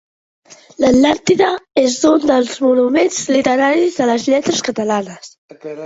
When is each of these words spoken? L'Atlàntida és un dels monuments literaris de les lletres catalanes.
L'Atlàntida 0.83 1.49
és 1.83 1.99
un 2.13 2.25
dels 2.33 2.57
monuments 2.65 3.21
literaris 3.39 4.01
de 4.03 4.13
les 4.13 4.29
lletres 4.35 4.69
catalanes. 4.71 5.35